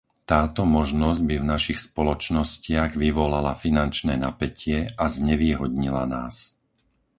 Táto 0.31 0.61
možnosť 0.77 1.19
by 1.29 1.35
v 1.37 1.45
našich 1.53 1.77
spoločnostiach 1.87 2.91
vyvolala 3.03 3.53
finančné 3.63 4.13
napätie 4.25 4.77
a 5.03 5.13
znevýhodnila 5.17 6.03
nás. 6.15 6.35